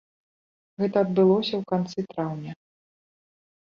Гэта 0.83 0.97
адбылося 1.05 1.53
ў 1.59 1.63
канцы 1.73 1.99
траўня. 2.15 2.51